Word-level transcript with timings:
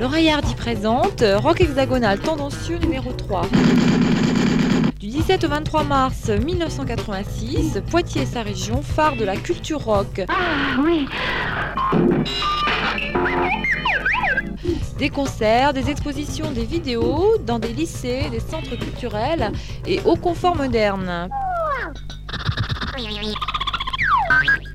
L'oreille 0.00 0.30
Hardy 0.30 0.54
présente 0.54 1.22
Rock 1.36 1.60
hexagonal 1.60 2.18
tendancieux 2.18 2.78
numéro 2.78 3.12
3. 3.12 3.42
Du 4.98 5.08
17 5.08 5.44
au 5.44 5.48
23 5.48 5.84
mars 5.84 6.28
1986, 6.28 7.82
Poitiers 7.90 8.22
et 8.22 8.26
sa 8.26 8.42
région, 8.42 8.82
phare 8.82 9.16
de 9.16 9.24
la 9.24 9.36
culture 9.36 9.80
rock. 9.80 10.22
Ah 10.28 10.80
oui 10.84 11.06
Des 14.98 15.10
concerts, 15.10 15.72
des 15.72 15.90
expositions, 15.90 16.52
des 16.52 16.64
vidéos 16.64 17.36
dans 17.44 17.58
des 17.58 17.72
lycées, 17.72 18.28
des 18.30 18.40
centres 18.40 18.76
culturels 18.76 19.50
et 19.86 20.00
au 20.04 20.16
confort 20.16 20.56
moderne. 20.56 21.28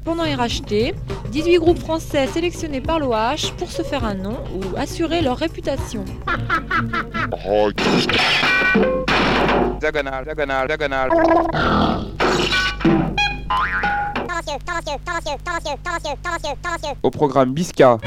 Pendant 0.03 0.23
RHT, 0.23 0.93
18 1.31 1.59
groupes 1.59 1.79
français 1.79 2.27
sélectionnés 2.27 2.81
par 2.81 2.99
l'OH 2.99 3.53
pour 3.57 3.69
se 3.69 3.81
faire 3.83 4.05
un 4.05 4.15
nom 4.15 4.37
ou 4.55 4.77
assurer 4.77 5.21
leur 5.21 5.37
réputation. 5.37 6.05
Diagonale, 9.79 10.23
diagonale, 10.23 10.67
diagonale. 10.67 11.09
Au 17.03 17.11
programme 17.11 17.53
Bisca. 17.53 17.97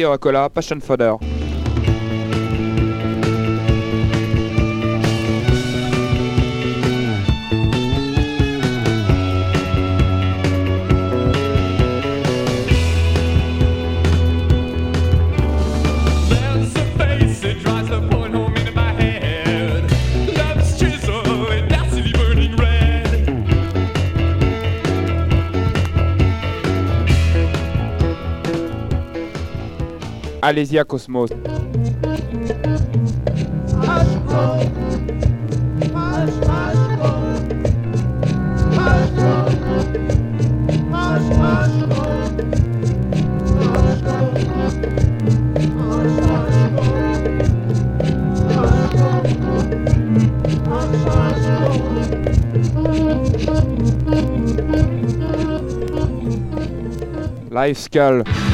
Théoracola, 0.00 0.48
Passion 0.48 0.80
Fodder. 0.80 1.29
Alésia 30.50 30.84
Cosmos. 30.84 31.30
Live 57.52 57.78
Skull. 57.78 58.49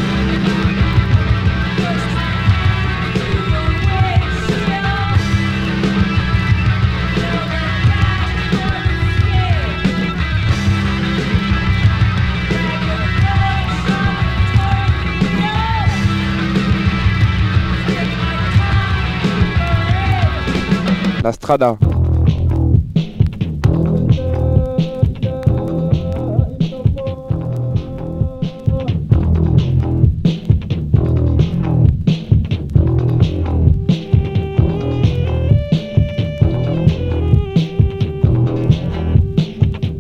La 21.27 21.33
Strada. 21.33 21.77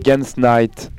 Gans 0.04 0.36
Night. 0.36 0.95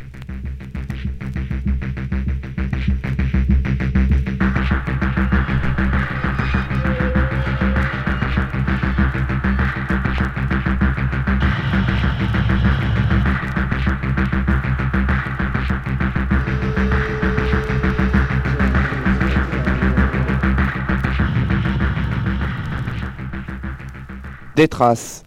Des 24.57 24.68
traces. 24.68 25.23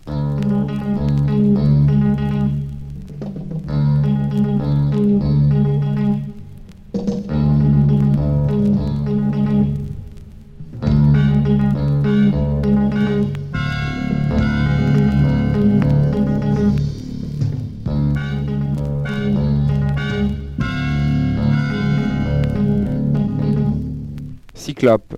Cyclope. 24.55 25.15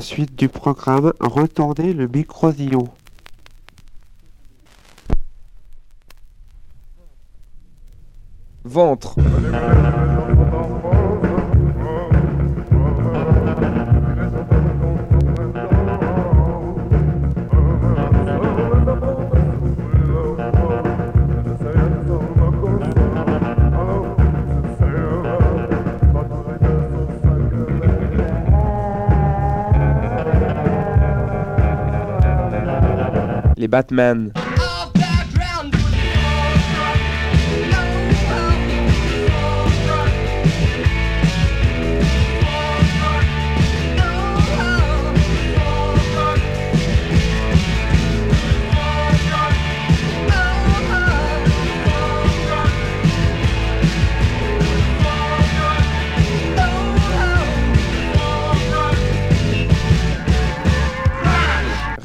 Suite 0.00 0.34
du 0.34 0.48
programme, 0.48 1.12
retournez 1.20 1.92
le 1.92 2.08
micro-sillon. 2.08 2.88
Ventre. 8.64 9.16
Les 33.56 33.68
Batman. 33.68 34.43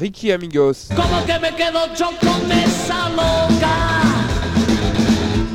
Ricky 0.00 0.32
Amigos. 0.32 0.88
Como 0.96 1.24
que 1.26 1.38
me 1.38 1.54
quedo 1.54 1.94
yo 1.94 2.06
con 2.20 2.50
esa 2.50 3.10
loca? 3.10 4.00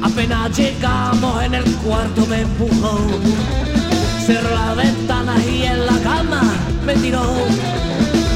Apenas 0.03 0.55
llegamos 0.55 1.43
en 1.43 1.55
el 1.55 1.63
cuarto 1.77 2.27
me 2.27 2.41
empujó. 2.41 2.99
Cerró 4.23 4.53
la 4.53 4.75
ventana 4.75 5.35
y 5.43 5.63
en 5.63 5.87
la 5.87 5.97
cama 6.03 6.43
me 6.85 6.93
tiró. 6.93 7.23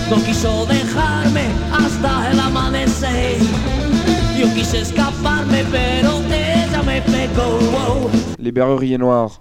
No 0.10 0.16
quiso 0.26 0.66
dejarme 0.66 1.46
hasta 1.72 2.32
el 2.32 2.40
amanecer. 2.40 3.38
Yo 4.36 4.52
quise 4.56 4.82
escaparme, 4.82 5.64
pero 5.70 6.24
ella 6.34 6.82
me 6.82 7.04
pegó. 7.04 8.10
Les 8.40 8.52
Berruriers 8.52 9.00
Noirs. 9.00 9.40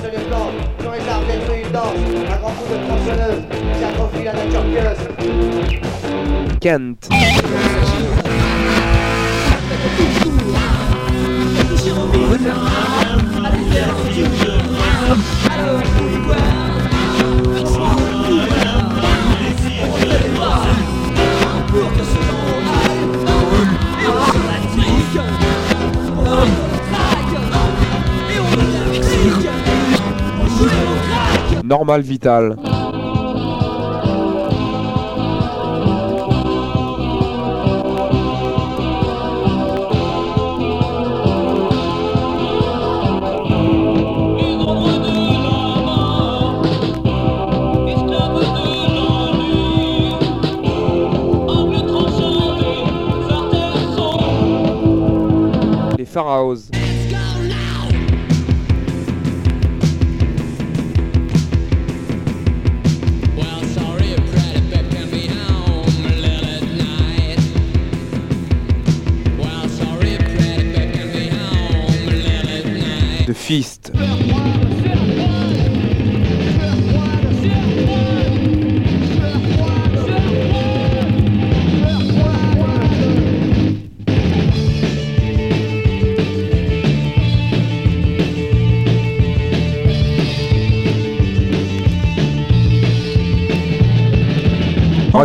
Les 0.00 0.24
plantes, 0.24 0.52
les 0.80 1.08
arbres 1.08 1.26
un 2.30 2.36
grand 2.36 2.50
coup 2.50 2.68
de 2.70 2.76
tronçonneuse, 2.86 3.42
qui 3.76 3.84
atrophie 3.84 4.24
la 4.24 4.32
nature 4.32 4.64
pieuse. 4.64 5.02
Kent. 6.60 7.08
Normal 31.72 32.02
Vital. 32.02 32.54
Les 55.96 56.04
Pharaos. 56.04 56.81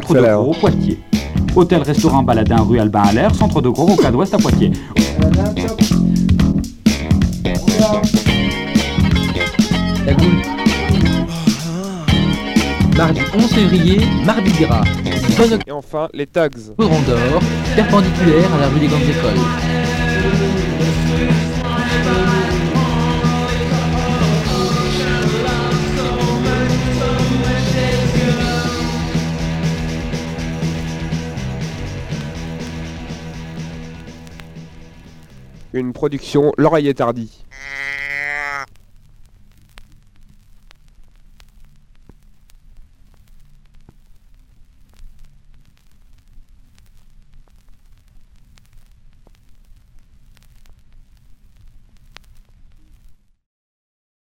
Centre 0.01 0.13
de. 0.13 0.21
Gros, 0.21 0.53
Poitiers. 0.53 0.99
Hôtel-restaurant 1.55 2.21
Baladin, 2.21 2.57
rue 2.57 2.79
Albin 2.79 3.01
Allaire, 3.01 3.33
centre 3.33 3.61
de 3.61 3.69
Gros, 3.69 3.88
Rocade 3.88 4.13
Ouest 4.13 4.31
à 4.31 4.38
Poitiers. 4.38 4.71
La 10.05 10.13
Goule. 10.13 10.41
Mardi 12.95 13.21
11 13.35 13.45
février, 13.47 14.01
Mardi 14.23 14.51
Gras. 14.61 14.83
Bonne 15.35 15.59
Et 15.65 15.71
enfin, 15.71 16.09
les 16.13 16.27
Tags. 16.27 16.50
D'Or, 16.77 17.41
perpendiculaire 17.75 18.53
à 18.53 18.61
la 18.61 18.67
rue 18.67 18.79
des 18.79 18.88
Grandes 18.88 19.01
Écoles. 19.01 20.56
Une 35.77 35.94
production 35.94 36.53
L'Oreillette 36.57 37.01
Hardy. 37.01 37.45